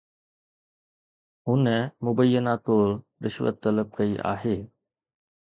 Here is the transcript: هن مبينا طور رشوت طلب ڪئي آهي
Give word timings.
هن 1.47 1.67
مبينا 2.05 2.53
طور 2.67 2.87
رشوت 3.25 3.55
طلب 3.67 3.87
ڪئي 3.97 4.11
آهي 4.33 4.57